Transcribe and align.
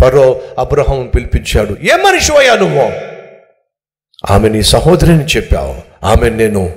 ఫరో 0.00 0.40
Abraham 0.58 1.06
పిలిపించాడు. 1.14 1.76
ఏ 1.82 1.96
మనిషి 1.96 2.32
అయ్యా 2.32 2.54
నువ్వు? 2.54 2.92
ఆమె 4.30 4.48
నీ 4.48 4.62
సహోదరిని 4.62 5.24
చెప్పావు. 5.24 6.06
ఆమె 6.06 6.30
నేను 6.30 6.74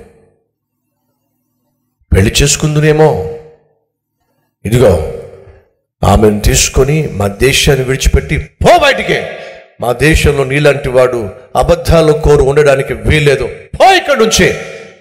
పెళ్ళి 2.16 2.34
చేసుకుందునేమో. 2.42 3.38
ఇదిగో 4.64 5.14
ఆమెను 6.04 6.40
తీసుకొని 6.40 7.08
మా 7.12 7.26
దేశాన్ని 7.26 7.84
విడిచిపెట్టి 7.84 8.38
పో 8.38 8.78
బయటికి. 8.78 9.22
మా 9.80 9.92
దేశంలో 9.92 10.44
నీలాంటి 10.44 10.88
వాడు 10.88 11.30
అబద్ధాలు 11.56 12.12
కోరు 12.12 12.42
ఉండడానికి 12.42 12.94
వీల్లేదు. 12.94 13.48
పో 13.80 13.94
ఇక్కడ 13.94 14.16
నుంచి. 14.18 14.54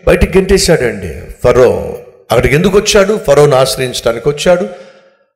బయటికి 0.08 0.38
గెంటేశాడండి. 0.38 1.32
ఫరో 1.44 1.98
అక్కడికి 2.32 2.55
ఎందుకు 2.55 2.78
వచ్చాడు? 2.78 3.20
ఫరోను 3.28 3.55
ఆశ్రయించడానికి 3.55 4.30
వచ్చాడు. 4.30 4.70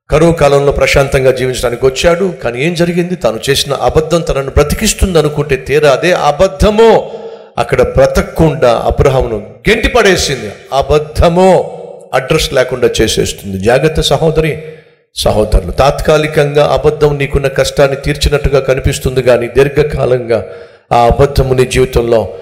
కరువు 0.09 0.31
కాలంలో 0.31 0.71
ప్రశాంతంగా 0.71 1.31
జీవించడానికి 1.31 1.85
వచ్చాడు 1.85 2.33
కానీ 2.43 2.65
ఏం 2.65 2.73
జరిగింది? 2.73 3.15
తాను 3.15 3.39
చేసిన 3.49 3.73
అబద్ధం 3.73 4.21
తనను 4.21 4.49
బ్రతికిస్తుంది 4.49 5.19
అనుకుంటే 5.19 5.55
తీరా 5.55 5.91
అదే 5.91 6.13
అబద్ధమో? 6.13 7.11
అక్కడ 7.57 7.81
బ్రతకకుండా 7.81 8.71
అబ్రహామును 8.71 9.55
గెంటి 9.69 9.87
పడేసింది. 9.87 10.51
అబద్ధమో? 10.73 11.73
అడ్రస్ 12.13 12.53
లేకుండా 12.53 12.89
చేసేస్తుంది. 13.01 13.59
జాగ్రత్త 13.59 14.01
సహోదరి 14.01 14.63
సహోదరులు 15.15 15.71
తాత్కాలికంగా 15.71 16.67
అబద్ధం 16.67 17.17
నీకున్న 17.17 17.47
కష్టాన్ని 17.47 17.97
తీర్చినట్టుగా 17.97 18.59
కనిపిస్తుంది 18.59 19.21
కానీ 19.21 19.47
దీర్ఘకాలంగా 19.47 20.45
ఆ 20.91 21.05
అబద్ధము 21.05 21.53
నీ 21.53 21.65
జీవితంలో 21.65 22.33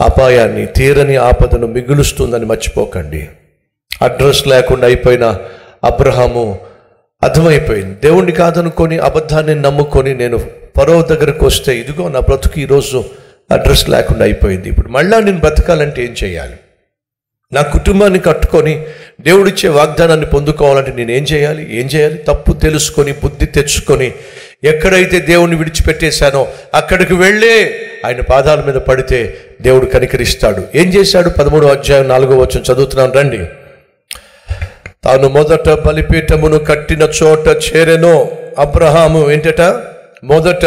అపాయాన్ని 0.00 0.66
తీరని 0.66 1.16
ఆపదను 1.16 1.66
మిగులుస్తుందని 1.66 2.44
మర్చిపోకండి. 2.44 3.28
అడ్రస్ 4.02 4.48
లేకుండా 4.48 4.86
అయిపోయిన 4.86 5.38
అబ్రహాము 5.84 6.58
అర్థమైపోయింది. 7.24 7.94
దేవుణ్ణి 8.02 8.32
కాదనుకొని 8.32 8.98
అబద్ధాన్ని 8.98 9.54
నమ్ముకొని 9.54 10.14
నేను 10.14 10.38
పరో 10.76 11.02
దగ్గరకు 11.02 11.46
వస్తే 11.46 11.76
ఇదిగో 11.76 12.08
నా 12.08 12.20
బ్రతుకు 12.20 12.60
ఈరోజు 12.60 13.04
అడ్రస్ 13.50 13.88
లేకుండా 13.90 14.24
అయిపోయింది. 14.24 14.68
ఇప్పుడు 14.68 14.88
మళ్ళా 14.88 15.20
నేను 15.20 15.38
బ్రతకాలంటే 15.38 16.04
ఏం 16.04 16.14
చేయాలి? 16.24 16.56
నా 17.52 17.62
కుటుంబాన్ని 17.62 18.18
కట్టుకొని 18.18 18.84
దేవుడిచ్చే 19.20 19.68
వాగ్దానాన్ని 19.68 20.26
పొందుకోవాలంటే 20.26 20.92
నేను 20.92 21.10
ఏం 21.10 21.22
చేయాలి? 21.22 21.80
ఏం 21.80 21.86
చేయాలి? 21.86 22.14
తప్పు 22.14 22.52
తెలుసుకొని 22.52 23.12
బుద్ధి 23.12 23.46
తెచ్చుకొని 23.46 24.12
ఎక్కడైతే 24.64 25.20
దేవుణ్ణి 25.20 25.56
విడిచిపెట్టేశానో 25.56 26.48
అక్కడికి 26.74 27.14
వెళ్ళే 27.14 27.56
ఆయన 28.04 28.20
పాదాల 28.20 28.60
మీద 28.66 28.74
పడితే 28.74 29.38
దేవుడు 29.62 29.86
కనికరిస్తాడు. 29.86 30.62
ఏం 30.74 30.88
చేశాడు? 30.94 31.28
పదమూడు 31.28 31.66
అధ్యాయం 31.66 32.08
నాలుగో 32.08 32.36
వచ్చిన 32.38 32.72
చదువుతున్నాను 32.72 33.12
రండి. 33.12 33.40
తాను 35.04 35.28
మొదట 35.28 35.68
బలిపీఠమును 35.68 36.58
కట్టిన 36.58 37.08
చోట 37.22 37.48
చేరెనో. 37.48 38.30
అబ్రహాము 38.58 39.30
ఏంటట? 39.30 39.60
మొదట 40.24 40.66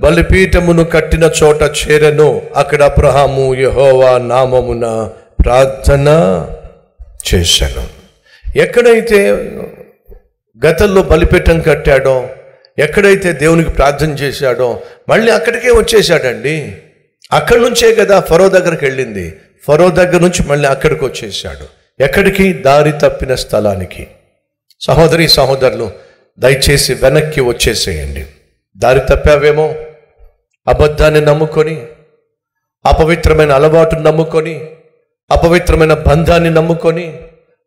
బలిపీఠమును 0.00 0.84
కట్టిన 0.84 1.30
చోట 1.42 1.62
చేరెను. 1.62 2.42
అక్కడ 2.56 2.82
అబ్రహాము 2.82 3.54
యహోవా 3.54 4.18
నామమున 4.18 5.10
ప్రార్థన 5.44 6.08
చేశాను. 7.34 7.86
ఎక్కడైతే 8.58 9.30
గతంలో 10.66 11.02
బలిపీఠం 11.02 11.60
కట్టాడో 11.60 12.28
ఎక్కడైతే 12.78 13.32
దేవునికి 13.32 13.70
ప్రార్థన 13.70 14.10
చేశాడో 14.10 14.80
మళ్ళీ 15.08 15.32
అక్కడికే 15.32 15.70
వచ్చేసాడండి 15.70 16.76
అక్కడి 17.32 17.60
నుంచే 17.60 17.94
కదా 17.94 18.20
ఫరో 18.20 18.48
దగ్గరికి 18.48 18.84
వెళ్ళింది. 18.84 19.34
ఫరో 19.66 19.90
దగ్గర 19.90 20.20
నుంచి 20.20 20.48
మళ్ళీ 20.48 20.68
అక్కడికి 20.68 21.04
వచ్చేసాడు 21.04 21.85
ఎక్కడికి? 22.00 22.52
దారి 22.52 22.92
తప్పిన 22.92 23.34
స్థలానికి. 23.34 24.06
సహోదరి 24.80 25.28
సహోదరులు 25.28 25.90
దయచేసి 26.38 26.94
వెనక్కి 26.94 27.40
వచ్చేసేయండి. 27.40 28.24
దారి 28.76 29.00
తప్పావేమో? 29.00 29.74
అబద్ధాన్ని 30.66 31.20
నమ్ముకొని 31.20 31.86
అపవిత్రమైన 32.86 33.52
అలవాటును 33.52 34.02
నమ్ముకొని 34.02 34.60
అపవిత్రమైన 35.30 35.94
బంధాన్ని 35.94 36.50
నమ్ముకొని 36.50 37.06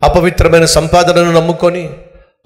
అపవిత్రమైన 0.04 0.66
సంపాదనను 0.66 1.32
నమ్ముకొని 1.32 1.90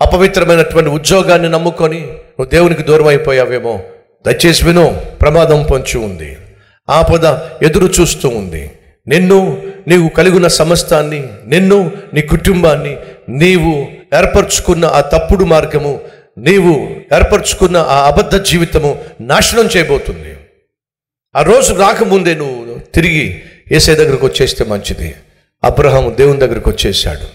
అపవిత్రమైనటువంటి 0.02 0.90
ఉద్యోగాన్ని 0.90 1.50
నమ్ముకొని 1.50 2.02
నువ్వు 2.02 2.46
దేవునికి 2.46 2.84
దూరం 2.84 3.08
అయిపోయావేమో 3.08 3.84
దయచేసి 4.26 4.66
విను 4.66 5.02
ప్రమాదం 5.22 5.64
పొంచి 5.64 5.98
ఉంది. 5.98 6.38
ఆపద 6.90 7.26
ఎదురు 7.62 7.86
చూస్తూ 8.02 8.30
ఉంది. 8.30 8.72
నిన్ను 9.08 9.62
నీవు 9.88 10.10
కలిగిన 10.10 10.48
సమస్తాన్ని 10.48 11.30
నిన్ను 11.46 11.92
నీ 12.14 12.22
కుటుంబాన్ని 12.22 12.98
నీవు 13.30 13.88
ఏర్పరచుకున్న 14.16 14.86
ఆ 14.86 15.02
తప్పుడు 15.02 15.46
మార్గము 15.46 16.02
నీవు 16.38 16.74
ఏర్పరచుకున్న 17.16 17.78
ఆ 17.78 18.08
అబద్ధ 18.08 18.36
జీవితము 18.36 19.02
నాశనం 19.22 19.70
చేయబోతుంది. 19.78 20.38
ఆ 21.36 21.42
రోజు 21.42 21.74
రాకముందే 21.74 22.36
నువ్వు 22.36 22.80
తిరిగి 22.96 23.42
ఏసై 23.72 23.96
దగ్గరకు 23.96 24.26
వచ్చేస్తే 24.26 24.64
మంచిది. 24.64 25.16
అబ్రహాము 25.64 26.10
దేవుని 26.10 26.40
దగ్గరకు 26.40 26.70
వచ్చేసాడు 26.70 27.28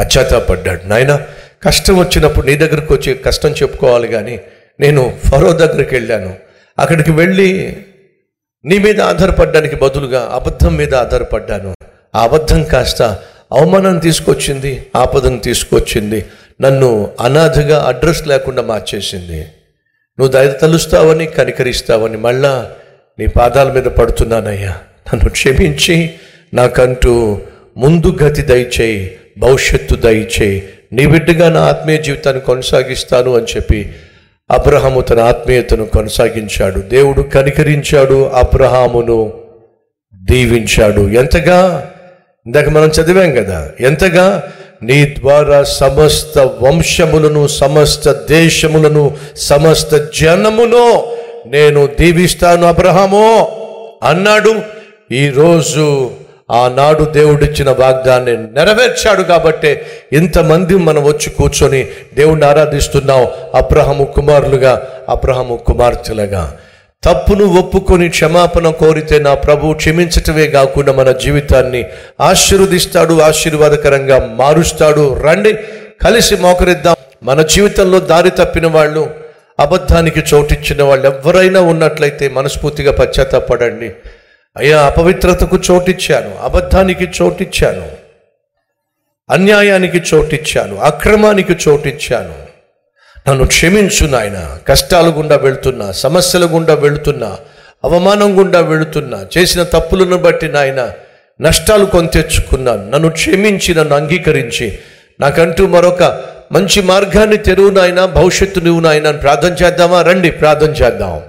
పశ్చాత్తాపడ్డాడు. 0.00 0.88
నాయన 0.88 1.26
కష్టం 1.62 1.96
వచ్చినప్పుడు 1.96 2.46
నీ 2.46 2.54
దగ్గరకు 2.54 2.94
వచ్చి 2.94 3.14
కష్టం 3.14 3.50
చెప్పుకోవాలి 3.50 4.08
కానీ 4.08 4.40
నేను 4.80 5.16
ఫరో 5.30 5.52
దగ్గరికి 5.52 5.94
వెళ్ళాను. 5.94 6.36
అక్కడికి 6.78 7.10
వెళ్ళి 7.10 7.76
నీ 8.66 8.78
మీద 8.78 9.00
ఆధారపడడానికి 9.00 9.76
బదులుగా 9.76 10.30
అబద్ధం 10.32 10.76
మీద 10.76 10.94
ఆధారపడ్డాను. 10.94 11.74
ఆ 12.14 12.22
అబద్ధం 12.22 12.62
కాస్త 12.62 13.02
అవమానం 13.52 13.98
తీసుకొచ్చింది 13.98 14.86
ఆపదను 14.96 15.38
తీసుకొచ్చింది 15.38 16.24
నన్ను 16.60 17.10
అనాథగా 17.20 17.82
అడ్రస్ 17.82 18.26
లేకుండా 18.26 18.62
మార్చేసింది. 18.62 19.40
నువ్వు 20.18 20.28
దయ 20.28 20.52
తలుస్తావని 20.52 21.26
కనికరిస్తావని 21.26 22.16
మళ్ళా 22.16 22.70
నీ 23.18 23.26
పాదాల 23.26 23.72
మీద 23.72 23.82
పడుతున్నానయ్యా. 23.82 24.78
నన్ను 25.14 25.30
క్షమించి 25.30 26.14
నాకంటూ 26.54 27.40
ముందు 27.76 28.18
గతి 28.22 28.42
దయచేయి 28.42 29.16
భవిష్యత్తు 29.38 29.94
దయచేయి. 29.94 30.68
నీ 30.92 31.06
బిడ్డగా 31.06 31.48
నా 31.48 31.60
ఆత్మీయ 31.60 31.96
జీవితాన్ని 31.96 32.42
కొనసాగిస్తాను 32.42 33.36
అని 33.36 33.46
చెప్పి 33.56 33.94
అబ్రహాము 34.50 35.00
తన 35.00 35.20
ఆత్మీయతను 35.20 35.86
కొనసాగించాడు. 35.86 36.80
దేవుడు 36.80 37.22
కనికరించాడు 37.22 38.24
అబ్రహామును 38.34 39.32
దీవించాడు. 40.14 41.00
ఎంతగా? 41.00 41.90
ఇందాక 42.46 42.68
మనం 42.68 42.88
చదివాం 42.88 43.34
కదా. 43.34 43.70
ఎంతగా? 43.80 44.42
నీ 44.82 45.04
ద్వారా 45.04 45.62
సమస్త 45.62 46.38
వంశములను 46.38 47.46
సమస్త 47.46 48.12
దేశములను 48.12 49.16
సమస్త 49.36 50.08
జనమును 50.20 51.02
నేను 51.46 51.88
దీవిస్తాను 52.00 52.66
అబ్రహాము 52.66 53.48
అన్నాడు. 54.02 54.54
ఈరోజు 55.12 56.10
ఆనాడు 56.50 57.04
దేవుడిచ్చిన 57.04 57.70
వాగ్దాన్ని 57.70 58.36
నెరవేర్చాడు 58.36 59.22
కాబట్టే 59.22 59.86
ఇంతమంది 60.12 60.76
మనం 60.76 61.04
వచ్చి 61.04 61.30
కూర్చొని 61.30 61.86
దేవుణ్ణి 62.14 62.46
ఆరాధిస్తున్నాం. 62.46 63.26
అబ్రహము 63.54 64.04
కుమారులుగా 64.04 64.86
అబ్రహము 65.08 65.56
కుమార్తెలుగా. 65.66 66.58
తప్పును 67.04 67.44
ఒప్పుకొని 67.44 68.08
క్షమాపణ 68.08 68.70
కోరితే 68.70 69.18
నా 69.18 69.34
ప్రభు 69.34 69.72
క్షమించటమే 69.72 70.46
కాకుండా 70.46 70.92
మన 70.92 71.12
జీవితాన్ని 71.12 71.84
ఆశీర్వదిస్తాడు 72.20 73.20
ఆశీర్వాదకరంగా 73.20 74.18
మారుస్తాడు. 74.26 75.20
రండి 75.20 75.52
కలిసి 76.02 76.36
మోకరిద్దాం. 76.36 76.96
మన 77.22 77.42
జీవితంలో 77.42 78.00
దారి 78.00 78.30
తప్పిన 78.30 78.66
వాళ్ళు 78.66 79.10
అబద్ధానికి 79.60 80.22
చోటిచ్చిన 80.34 80.82
వాళ్ళు 80.82 81.06
ఎవరైనా 81.06 81.60
ఉన్నట్లయితే 81.60 82.28
మనస్ఫూర్తిగా 82.28 82.92
పశ్చాత్తాపడండి 82.92 83.92
అయ్యా 84.56 84.82
అపవిత్రతకు 84.82 85.58
చోటిచ్చాను 85.70 86.38
అబద్ధానికి 86.42 87.08
చోటిచ్చాను 87.22 87.88
అన్యాయానికి 89.30 90.02
చోటిచ్చాను 90.14 90.76
అక్రమానికి 90.76 91.56
చోటిచ్చాను. 91.68 92.34
నన్ను 93.28 93.46
క్షమించు 93.46 94.06
నాయన. 94.06 94.58
కష్టాల 94.68 95.06
గుండా 95.06 95.36
వెళుతున్నా 95.36 95.92
సమస్యల 95.92 96.44
గుండా 96.44 96.74
వెళుతున్నా 96.74 97.36
అవమానం 97.84 98.38
గుండా 98.38 98.60
వెళుతున్నా 98.60 99.26
చేసిన 99.38 99.62
తప్పులను 99.62 100.16
బట్టి 100.16 100.48
నాయన 100.48 100.92
నష్టాలు 101.40 101.84
కొని 101.84 102.08
తెచ్చుకున్నాను 102.08 102.90
నన్ను 102.90 103.10
క్షమించి 103.10 103.74
నన్ను 103.74 103.96
అంగీకరించి 103.96 104.78
నాకంటూ 105.20 105.66
మరొక 105.66 106.02
మంచి 106.52 106.82
మార్గాన్ని 106.82 107.36
తెరువు 107.36 107.70
నాయన 107.70 108.04
భవిష్యత్తు 108.04 108.60
నువ్వు 108.60 108.80
నాయన 108.80 109.10
ప్రార్థన 109.10 109.64
చేద్దామా? 109.64 110.02
రండి 110.02 110.30
ప్రార్థన 110.30 110.70
చేద్దాం. 110.70 111.22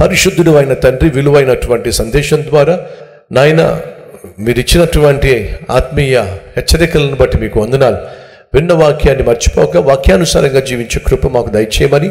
పరిశుద్ధుడు 0.00 0.50
అయిన 0.50 0.74
తండ్రి 0.74 1.08
విలువైనటువంటి 1.08 1.92
సందేశం 1.92 2.42
ద్వారా 2.42 2.74
నాయన 3.32 3.62
మీరు 4.38 4.58
ఇచ్చినటువంటి 4.58 5.32
ఆత్మీయ 5.70 6.18
హెచ్చరికలను 6.56 7.16
బట్టి 7.16 7.38
మీకు 7.38 7.60
వందనాలు. 7.60 7.96
విన్న 8.54 8.72
వాక్యాన్ని 8.72 9.24
మర్చిపోక 9.24 9.76
వాక్యానుసారంగా 9.76 10.60
జీవించే 10.60 11.00
కృప 11.06 11.26
మాకు 11.26 11.50
దయచేయమని 11.50 12.10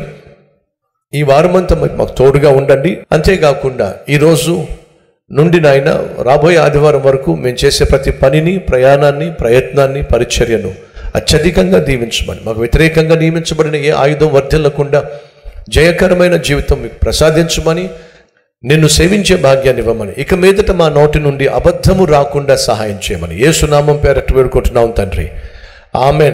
ఈ 1.13 1.23
వారమంతా 1.23 1.75
మాకు 1.75 2.13
తోడుగా 2.17 2.49
ఉండండి. 2.49 2.97
అంతేకాకుండా 3.11 3.95
ఈరోజు 4.09 4.65
నుండి 5.31 5.59
నాయన 5.59 5.89
రాబోయే 6.21 6.57
ఆదివారం 6.57 7.01
వరకు 7.03 7.35
మేము 7.35 7.57
చేసే 7.65 7.85
ప్రతి 7.85 8.11
పనిని 8.11 8.57
ప్రయాణాన్ని 8.57 9.31
ప్రయత్నాన్ని 9.31 10.03
పరిచర్యను 10.03 10.71
అత్యధికంగా 11.15 11.79
దీవించమని 11.79 12.39
మాకు 12.45 12.59
వ్యతిరేకంగా 12.59 13.15
నియమించబడిన 13.15 13.75
ఏ 13.75 13.89
ఆయుధం 13.89 14.29
వర్ధిల్లకుండా 14.33 15.09
జయకరమైన 15.69 16.35
జీవితం 16.35 16.81
మీకు 16.81 16.93
ప్రసాదించమని 16.93 17.89
నిన్ను 18.63 18.87
సేవించే 18.87 19.35
భాగ్యాన్ని 19.35 19.81
ఇవ్వమని 19.83 20.11
ఇక 20.17 20.33
మీదట 20.33 20.71
మా 20.71 20.89
నోటి 20.89 21.19
నుండి 21.19 21.47
అబద్ధము 21.47 22.05
రాకుండా 22.05 22.55
సహాయం 22.55 22.99
చేయమని. 23.11 23.47
ఏ 23.47 23.51
సునామం 23.51 23.97
పేరట్టు 23.97 24.33
వేడుకుంటున్నాం 24.33 24.91
తండ్రి. 24.91 25.29
ఆమె 25.95 26.31